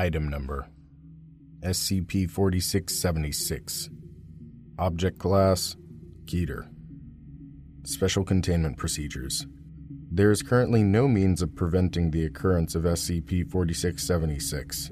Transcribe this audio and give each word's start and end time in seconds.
Item 0.00 0.30
Number 0.30 0.66
SCP 1.62 2.30
4676 2.30 3.90
Object 4.78 5.18
Class 5.18 5.76
Keter 6.24 6.70
Special 7.84 8.24
Containment 8.24 8.78
Procedures 8.78 9.46
There 10.10 10.30
is 10.30 10.42
currently 10.42 10.82
no 10.82 11.06
means 11.06 11.42
of 11.42 11.54
preventing 11.54 12.12
the 12.12 12.24
occurrence 12.24 12.74
of 12.74 12.84
SCP 12.84 13.50
4676. 13.50 14.90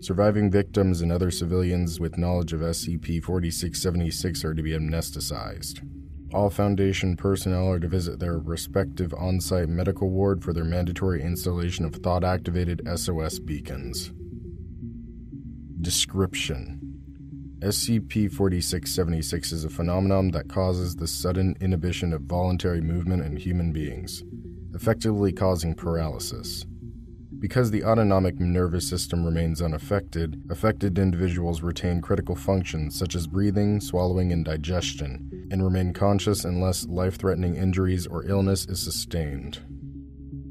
Surviving 0.00 0.50
victims 0.50 1.02
and 1.02 1.12
other 1.12 1.30
civilians 1.30 2.00
with 2.00 2.18
knowledge 2.18 2.52
of 2.52 2.62
SCP 2.62 3.22
4676 3.22 4.44
are 4.44 4.54
to 4.54 4.62
be 4.64 4.72
amnesticized. 4.72 5.88
All 6.34 6.50
Foundation 6.50 7.16
personnel 7.16 7.70
are 7.70 7.78
to 7.78 7.86
visit 7.86 8.18
their 8.18 8.40
respective 8.40 9.14
on 9.14 9.40
site 9.40 9.68
medical 9.68 10.10
ward 10.10 10.42
for 10.42 10.52
their 10.52 10.64
mandatory 10.64 11.22
installation 11.22 11.84
of 11.84 11.94
thought 11.94 12.24
activated 12.24 12.82
SOS 12.92 13.38
beacons. 13.38 14.10
Description 15.82 16.78
SCP 17.58 18.30
4676 18.30 19.50
is 19.50 19.64
a 19.64 19.68
phenomenon 19.68 20.30
that 20.30 20.48
causes 20.48 20.94
the 20.94 21.08
sudden 21.08 21.56
inhibition 21.60 22.12
of 22.12 22.22
voluntary 22.22 22.80
movement 22.80 23.24
in 23.24 23.36
human 23.36 23.72
beings, 23.72 24.22
effectively 24.74 25.32
causing 25.32 25.74
paralysis. 25.74 26.64
Because 27.40 27.72
the 27.72 27.82
autonomic 27.82 28.38
nervous 28.38 28.88
system 28.88 29.24
remains 29.24 29.60
unaffected, 29.60 30.40
affected 30.50 31.00
individuals 31.00 31.62
retain 31.62 32.00
critical 32.00 32.36
functions 32.36 32.96
such 32.96 33.16
as 33.16 33.26
breathing, 33.26 33.80
swallowing, 33.80 34.30
and 34.30 34.44
digestion, 34.44 35.48
and 35.50 35.64
remain 35.64 35.92
conscious 35.92 36.44
unless 36.44 36.86
life 36.86 37.16
threatening 37.16 37.56
injuries 37.56 38.06
or 38.06 38.24
illness 38.26 38.66
is 38.66 38.80
sustained. 38.80 39.58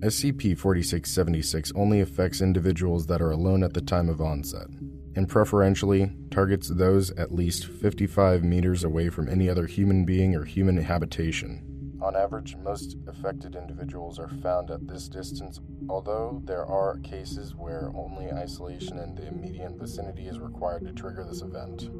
SCP 0.01 0.57
4676 0.57 1.71
only 1.73 2.01
affects 2.01 2.41
individuals 2.41 3.05
that 3.05 3.21
are 3.21 3.31
alone 3.31 3.63
at 3.63 3.73
the 3.73 3.81
time 3.81 4.09
of 4.09 4.19
onset, 4.19 4.67
and 5.15 5.27
preferentially 5.27 6.11
targets 6.29 6.67
those 6.69 7.11
at 7.11 7.33
least 7.33 7.65
55 7.65 8.43
meters 8.43 8.83
away 8.83 9.09
from 9.09 9.29
any 9.29 9.49
other 9.49 9.67
human 9.67 10.05
being 10.05 10.35
or 10.35 10.45
human 10.45 10.77
habitation. 10.77 11.67
On 12.01 12.15
average, 12.15 12.55
most 12.55 12.97
affected 13.07 13.55
individuals 13.55 14.17
are 14.17 14.29
found 14.41 14.71
at 14.71 14.87
this 14.87 15.07
distance, 15.07 15.59
although 15.87 16.41
there 16.45 16.65
are 16.65 16.97
cases 16.99 17.53
where 17.53 17.91
only 17.95 18.31
isolation 18.31 18.97
in 18.97 19.13
the 19.13 19.27
immediate 19.27 19.73
vicinity 19.73 20.25
is 20.25 20.39
required 20.39 20.83
to 20.87 20.93
trigger 20.93 21.23
this 21.23 21.43
event. 21.43 21.91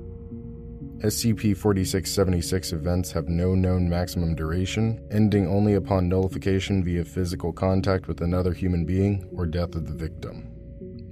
SCP 1.03 1.55
4676 1.55 2.73
events 2.73 3.11
have 3.11 3.27
no 3.27 3.53
known 3.53 3.89
maximum 3.89 4.35
duration, 4.35 4.99
ending 5.11 5.47
only 5.47 5.75
upon 5.75 6.09
nullification 6.09 6.83
via 6.83 7.03
physical 7.03 7.51
contact 7.51 8.07
with 8.07 8.21
another 8.21 8.53
human 8.53 8.85
being 8.85 9.27
or 9.35 9.45
death 9.45 9.75
of 9.75 9.87
the 9.87 9.93
victim. 9.93 10.47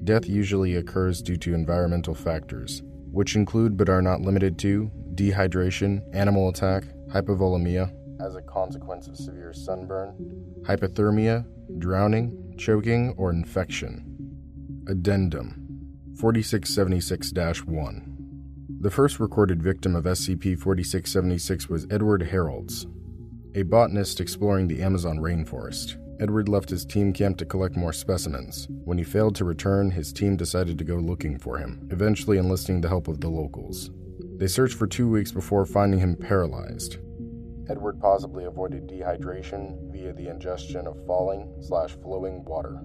Death 0.09 0.27
usually 0.27 0.75
occurs 0.75 1.21
due 1.21 1.37
to 1.37 1.53
environmental 1.53 2.15
factors, 2.15 2.81
which 3.11 3.35
include 3.35 3.77
but 3.77 3.89
are 3.89 4.01
not 4.01 4.21
limited 4.21 4.57
to 4.57 4.89
dehydration, 5.13 6.01
animal 6.15 6.49
attack, 6.49 6.85
hypovolemia, 7.11 7.93
as 8.19 8.35
a 8.35 8.41
consequence 8.41 9.07
of 9.07 9.15
severe 9.15 9.53
sunburn, 9.53 10.15
hypothermia, 10.63 11.45
drowning, 11.77 12.55
choking, 12.57 13.13
or 13.17 13.29
infection. 13.29 14.03
Addendum 14.87 15.67
4676 16.17 17.65
1. 17.65 18.77
The 18.81 18.89
first 18.89 19.19
recorded 19.19 19.61
victim 19.61 19.95
of 19.95 20.05
SCP 20.05 20.57
4676 20.57 21.69
was 21.69 21.85
Edward 21.91 22.23
Harold's, 22.23 22.87
a 23.53 23.61
botanist 23.61 24.19
exploring 24.19 24.69
the 24.69 24.81
Amazon 24.81 25.19
rainforest. 25.19 25.97
Edward 26.19 26.49
left 26.49 26.69
his 26.69 26.85
team 26.85 27.13
camp 27.13 27.37
to 27.37 27.45
collect 27.45 27.77
more 27.77 27.93
specimens. 27.93 28.67
When 28.83 28.97
he 28.97 29.05
failed 29.05 29.35
to 29.35 29.45
return, 29.45 29.91
his 29.91 30.11
team 30.11 30.35
decided 30.35 30.77
to 30.77 30.83
go 30.83 30.95
looking 30.95 31.37
for 31.37 31.57
him, 31.57 31.87
eventually 31.91 32.37
enlisting 32.37 32.81
the 32.81 32.89
help 32.89 33.07
of 33.07 33.21
the 33.21 33.29
locals. 33.29 33.89
They 34.37 34.47
searched 34.47 34.77
for 34.77 34.87
two 34.87 35.09
weeks 35.09 35.31
before 35.31 35.65
finding 35.65 35.99
him 35.99 36.15
paralyzed. 36.15 36.97
Edward 37.69 38.01
possibly 38.01 38.45
avoided 38.45 38.87
dehydration 38.87 39.91
via 39.91 40.11
the 40.11 40.27
ingestion 40.27 40.87
of 40.87 41.05
falling 41.05 41.53
slash 41.61 41.91
flowing 42.01 42.43
water. 42.43 42.81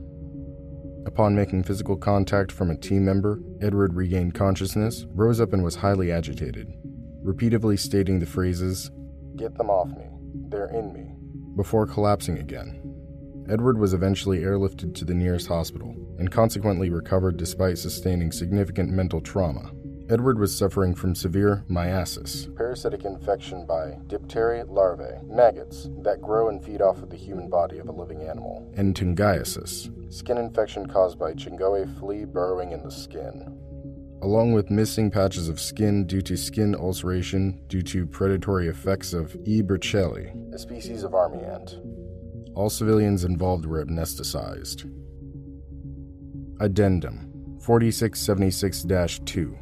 Upon 1.06 1.34
making 1.34 1.64
physical 1.64 1.96
contact 1.96 2.52
from 2.52 2.70
a 2.70 2.76
team 2.76 3.04
member, 3.04 3.40
Edward 3.60 3.94
regained 3.94 4.34
consciousness, 4.34 5.06
rose 5.10 5.40
up, 5.40 5.52
and 5.52 5.64
was 5.64 5.76
highly 5.76 6.12
agitated, 6.12 6.72
repeatedly 7.22 7.76
stating 7.76 8.20
the 8.20 8.26
phrases, 8.26 8.90
Get 9.36 9.56
them 9.56 9.70
off 9.70 9.88
me, 9.88 10.04
they're 10.48 10.68
in 10.68 10.92
me, 10.92 11.14
before 11.56 11.86
collapsing 11.86 12.38
again. 12.38 12.83
Edward 13.48 13.78
was 13.78 13.92
eventually 13.92 14.40
airlifted 14.40 14.94
to 14.94 15.04
the 15.04 15.14
nearest 15.14 15.48
hospital 15.48 15.94
and 16.18 16.30
consequently 16.30 16.88
recovered 16.88 17.36
despite 17.36 17.76
sustaining 17.76 18.32
significant 18.32 18.90
mental 18.90 19.20
trauma. 19.20 19.70
Edward 20.08 20.38
was 20.38 20.56
suffering 20.56 20.94
from 20.94 21.14
severe 21.14 21.64
myiasis, 21.68 22.54
parasitic 22.56 23.04
infection 23.04 23.64
by 23.66 23.98
Diptera 24.06 24.68
larvae, 24.68 25.18
maggots 25.24 25.88
that 26.02 26.20
grow 26.20 26.48
and 26.48 26.62
feed 26.62 26.82
off 26.82 27.02
of 27.02 27.10
the 27.10 27.16
human 27.16 27.48
body 27.48 27.78
of 27.78 27.88
a 27.88 27.92
living 27.92 28.22
animal, 28.22 28.70
and 28.76 28.94
tungiasis, 28.94 29.90
skin 30.12 30.36
infection 30.36 30.86
caused 30.86 31.18
by 31.18 31.32
chigoe 31.32 31.86
flea 31.98 32.24
burrowing 32.24 32.72
in 32.72 32.82
the 32.82 32.90
skin, 32.90 33.58
along 34.22 34.52
with 34.52 34.70
missing 34.70 35.10
patches 35.10 35.48
of 35.48 35.58
skin 35.58 36.06
due 36.06 36.20
to 36.22 36.36
skin 36.36 36.74
ulceration 36.74 37.60
due 37.68 37.82
to 37.82 38.06
predatory 38.06 38.68
effects 38.68 39.14
of 39.14 39.34
E. 39.46 39.62
burchellii, 39.62 40.52
a 40.54 40.58
species 40.58 41.02
of 41.02 41.14
army 41.14 41.42
ant. 41.44 41.78
All 42.54 42.70
civilians 42.70 43.24
involved 43.24 43.66
were 43.66 43.84
amnesticized. 43.84 44.84
Addendum 46.60 47.58
4676 47.60 49.18
2 49.24 49.58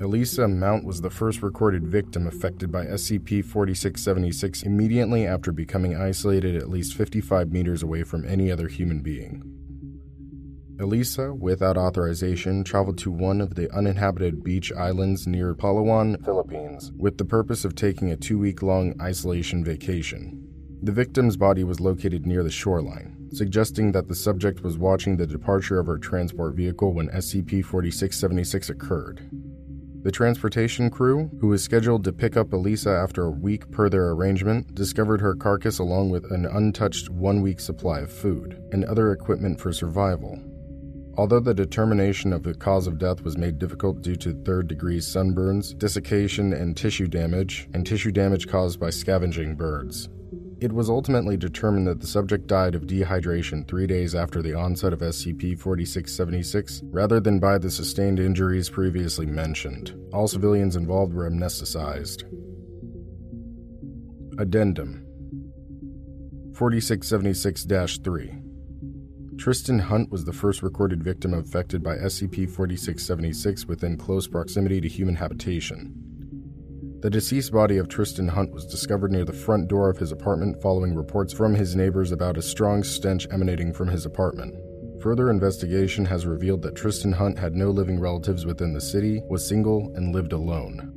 Elisa 0.00 0.48
Mount 0.48 0.84
was 0.84 1.00
the 1.00 1.10
first 1.10 1.42
recorded 1.42 1.86
victim 1.86 2.26
affected 2.26 2.72
by 2.72 2.86
SCP 2.86 3.44
4676 3.44 4.62
immediately 4.62 5.26
after 5.26 5.52
becoming 5.52 5.94
isolated 5.94 6.56
at 6.56 6.70
least 6.70 6.94
55 6.94 7.52
meters 7.52 7.82
away 7.82 8.02
from 8.02 8.26
any 8.26 8.50
other 8.50 8.66
human 8.66 9.00
being. 9.00 9.42
Elisa, 10.80 11.32
without 11.32 11.76
authorization, 11.76 12.64
traveled 12.64 12.98
to 12.98 13.12
one 13.12 13.40
of 13.40 13.54
the 13.54 13.72
uninhabited 13.72 14.42
beach 14.42 14.72
islands 14.72 15.28
near 15.28 15.54
Palawan, 15.54 16.24
Philippines, 16.24 16.90
with 16.96 17.18
the 17.18 17.24
purpose 17.24 17.64
of 17.64 17.76
taking 17.76 18.10
a 18.10 18.16
two 18.16 18.38
week 18.38 18.62
long 18.62 19.00
isolation 19.00 19.62
vacation. 19.62 20.51
The 20.84 20.90
victim's 20.90 21.36
body 21.36 21.62
was 21.62 21.78
located 21.78 22.26
near 22.26 22.42
the 22.42 22.50
shoreline, 22.50 23.28
suggesting 23.32 23.92
that 23.92 24.08
the 24.08 24.16
subject 24.16 24.64
was 24.64 24.76
watching 24.76 25.16
the 25.16 25.28
departure 25.28 25.78
of 25.78 25.86
her 25.86 25.96
transport 25.96 26.56
vehicle 26.56 26.92
when 26.92 27.08
SCP 27.10 27.64
4676 27.64 28.68
occurred. 28.68 29.30
The 30.02 30.10
transportation 30.10 30.90
crew, 30.90 31.30
who 31.40 31.46
was 31.46 31.62
scheduled 31.62 32.02
to 32.02 32.12
pick 32.12 32.36
up 32.36 32.52
Elisa 32.52 32.90
after 32.90 33.22
a 33.22 33.30
week 33.30 33.70
per 33.70 33.88
their 33.88 34.10
arrangement, 34.10 34.74
discovered 34.74 35.20
her 35.20 35.36
carcass 35.36 35.78
along 35.78 36.10
with 36.10 36.32
an 36.32 36.46
untouched 36.46 37.08
one 37.08 37.42
week 37.42 37.60
supply 37.60 38.00
of 38.00 38.10
food 38.10 38.60
and 38.72 38.84
other 38.84 39.12
equipment 39.12 39.60
for 39.60 39.72
survival. 39.72 40.42
Although 41.16 41.38
the 41.38 41.54
determination 41.54 42.32
of 42.32 42.42
the 42.42 42.54
cause 42.54 42.88
of 42.88 42.98
death 42.98 43.22
was 43.22 43.38
made 43.38 43.60
difficult 43.60 44.02
due 44.02 44.16
to 44.16 44.34
third 44.42 44.66
degree 44.66 44.98
sunburns, 44.98 45.78
desiccation, 45.78 46.52
and 46.52 46.76
tissue 46.76 47.06
damage, 47.06 47.68
and 47.72 47.86
tissue 47.86 48.10
damage 48.10 48.48
caused 48.48 48.80
by 48.80 48.90
scavenging 48.90 49.54
birds, 49.54 50.08
it 50.62 50.72
was 50.72 50.88
ultimately 50.88 51.36
determined 51.36 51.88
that 51.88 52.00
the 52.00 52.06
subject 52.06 52.46
died 52.46 52.76
of 52.76 52.86
dehydration 52.86 53.66
three 53.66 53.86
days 53.86 54.14
after 54.14 54.40
the 54.40 54.54
onset 54.54 54.92
of 54.92 55.00
SCP 55.00 55.58
4676, 55.58 56.82
rather 56.84 57.18
than 57.18 57.40
by 57.40 57.58
the 57.58 57.70
sustained 57.70 58.20
injuries 58.20 58.70
previously 58.70 59.26
mentioned. 59.26 59.92
All 60.12 60.28
civilians 60.28 60.76
involved 60.76 61.14
were 61.14 61.28
amnesticized. 61.28 62.22
Addendum 64.38 65.04
4676 66.54 67.98
3 67.98 68.38
Tristan 69.38 69.78
Hunt 69.80 70.10
was 70.10 70.24
the 70.24 70.32
first 70.32 70.62
recorded 70.62 71.02
victim 71.02 71.34
affected 71.34 71.82
by 71.82 71.96
SCP 71.96 72.48
4676 72.48 73.66
within 73.66 73.96
close 73.96 74.28
proximity 74.28 74.80
to 74.80 74.88
human 74.88 75.16
habitation. 75.16 76.01
The 77.02 77.10
deceased 77.10 77.50
body 77.50 77.78
of 77.78 77.88
Tristan 77.88 78.28
Hunt 78.28 78.52
was 78.52 78.64
discovered 78.64 79.10
near 79.10 79.24
the 79.24 79.32
front 79.32 79.66
door 79.66 79.90
of 79.90 79.98
his 79.98 80.12
apartment 80.12 80.62
following 80.62 80.94
reports 80.94 81.32
from 81.32 81.52
his 81.52 81.74
neighbors 81.74 82.12
about 82.12 82.36
a 82.36 82.42
strong 82.42 82.84
stench 82.84 83.26
emanating 83.32 83.72
from 83.72 83.88
his 83.88 84.06
apartment. 84.06 84.54
Further 85.02 85.28
investigation 85.28 86.04
has 86.04 86.26
revealed 86.26 86.62
that 86.62 86.76
Tristan 86.76 87.10
Hunt 87.10 87.40
had 87.40 87.56
no 87.56 87.70
living 87.70 87.98
relatives 87.98 88.46
within 88.46 88.72
the 88.72 88.80
city, 88.80 89.20
was 89.28 89.44
single, 89.44 89.92
and 89.96 90.14
lived 90.14 90.32
alone. 90.32 90.92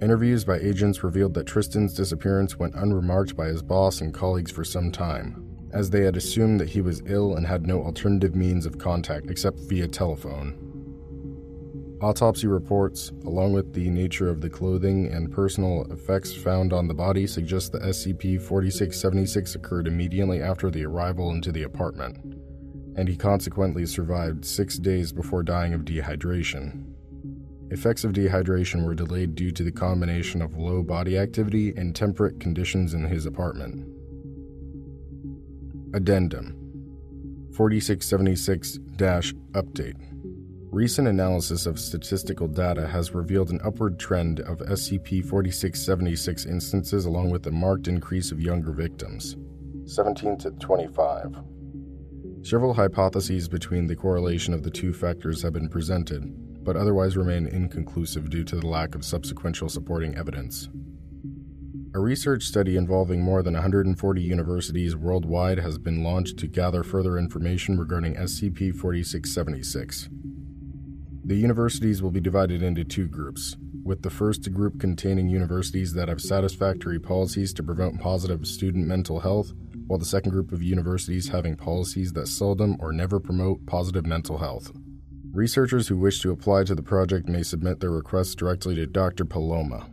Interviews 0.00 0.46
by 0.46 0.60
agents 0.60 1.04
revealed 1.04 1.34
that 1.34 1.46
Tristan's 1.46 1.92
disappearance 1.92 2.58
went 2.58 2.74
unremarked 2.74 3.36
by 3.36 3.48
his 3.48 3.62
boss 3.62 4.00
and 4.00 4.14
colleagues 4.14 4.50
for 4.50 4.64
some 4.64 4.90
time, 4.90 5.46
as 5.74 5.90
they 5.90 6.04
had 6.04 6.16
assumed 6.16 6.58
that 6.58 6.70
he 6.70 6.80
was 6.80 7.02
ill 7.04 7.34
and 7.34 7.46
had 7.46 7.66
no 7.66 7.82
alternative 7.82 8.34
means 8.34 8.64
of 8.64 8.78
contact 8.78 9.28
except 9.28 9.58
via 9.68 9.88
telephone. 9.88 10.63
Autopsy 12.00 12.46
reports, 12.46 13.10
along 13.24 13.52
with 13.52 13.72
the 13.72 13.88
nature 13.88 14.28
of 14.28 14.40
the 14.40 14.50
clothing 14.50 15.06
and 15.12 15.32
personal 15.32 15.84
effects 15.90 16.34
found 16.34 16.72
on 16.72 16.88
the 16.88 16.94
body, 16.94 17.26
suggest 17.26 17.72
the 17.72 17.78
SCP 17.78 18.40
4676 18.40 19.54
occurred 19.54 19.86
immediately 19.86 20.42
after 20.42 20.70
the 20.70 20.84
arrival 20.84 21.30
into 21.30 21.52
the 21.52 21.62
apartment. 21.62 22.18
and 22.96 23.08
he 23.08 23.16
consequently 23.16 23.84
survived 23.84 24.44
six 24.44 24.78
days 24.78 25.12
before 25.12 25.42
dying 25.42 25.74
of 25.74 25.80
dehydration. 25.80 26.84
Effects 27.70 28.04
of 28.04 28.12
dehydration 28.12 28.84
were 28.84 28.94
delayed 28.94 29.34
due 29.34 29.50
to 29.50 29.64
the 29.64 29.72
combination 29.72 30.40
of 30.40 30.56
low 30.56 30.82
body 30.82 31.18
activity 31.18 31.74
and 31.76 31.96
temperate 31.96 32.38
conditions 32.38 32.94
in 32.94 33.04
his 33.04 33.26
apartment. 33.26 33.84
Addendum 35.92 36.56
4676 37.52 38.78
Update 39.54 40.13
Recent 40.74 41.06
analysis 41.06 41.66
of 41.66 41.78
statistical 41.78 42.48
data 42.48 42.88
has 42.88 43.14
revealed 43.14 43.50
an 43.50 43.60
upward 43.62 43.96
trend 43.96 44.40
of 44.40 44.58
SCP 44.58 45.24
4676 45.24 46.46
instances 46.46 47.04
along 47.04 47.30
with 47.30 47.46
a 47.46 47.52
marked 47.52 47.86
increase 47.86 48.32
of 48.32 48.40
younger 48.40 48.72
victims. 48.72 49.36
17 49.86 50.36
to 50.38 50.50
25. 50.50 51.36
Several 52.42 52.74
hypotheses 52.74 53.48
between 53.48 53.86
the 53.86 53.94
correlation 53.94 54.52
of 54.52 54.64
the 54.64 54.70
two 54.70 54.92
factors 54.92 55.42
have 55.42 55.52
been 55.52 55.68
presented, 55.68 56.64
but 56.64 56.76
otherwise 56.76 57.16
remain 57.16 57.46
inconclusive 57.46 58.28
due 58.28 58.42
to 58.42 58.56
the 58.56 58.66
lack 58.66 58.96
of 58.96 59.02
subsequential 59.02 59.70
supporting 59.70 60.16
evidence. 60.16 60.68
A 61.94 62.00
research 62.00 62.42
study 62.42 62.76
involving 62.76 63.22
more 63.22 63.44
than 63.44 63.54
140 63.54 64.20
universities 64.20 64.96
worldwide 64.96 65.60
has 65.60 65.78
been 65.78 66.02
launched 66.02 66.36
to 66.38 66.48
gather 66.48 66.82
further 66.82 67.16
information 67.16 67.78
regarding 67.78 68.16
SCP 68.16 68.74
4676. 68.74 70.08
The 71.26 71.36
universities 71.36 72.02
will 72.02 72.10
be 72.10 72.20
divided 72.20 72.62
into 72.62 72.84
two 72.84 73.08
groups, 73.08 73.56
with 73.82 74.02
the 74.02 74.10
first 74.10 74.52
group 74.52 74.78
containing 74.78 75.30
universities 75.30 75.94
that 75.94 76.08
have 76.08 76.20
satisfactory 76.20 76.98
policies 76.98 77.54
to 77.54 77.62
promote 77.62 77.98
positive 77.98 78.46
student 78.46 78.86
mental 78.86 79.20
health, 79.20 79.54
while 79.86 79.98
the 79.98 80.04
second 80.04 80.32
group 80.32 80.52
of 80.52 80.62
universities 80.62 81.28
having 81.28 81.56
policies 81.56 82.12
that 82.12 82.28
seldom 82.28 82.76
or 82.78 82.92
never 82.92 83.18
promote 83.18 83.64
positive 83.64 84.04
mental 84.04 84.36
health. 84.36 84.70
Researchers 85.32 85.88
who 85.88 85.96
wish 85.96 86.20
to 86.20 86.30
apply 86.30 86.64
to 86.64 86.74
the 86.74 86.82
project 86.82 87.26
may 87.26 87.42
submit 87.42 87.80
their 87.80 87.90
requests 87.90 88.34
directly 88.34 88.74
to 88.74 88.86
Dr. 88.86 89.24
Paloma, 89.24 89.88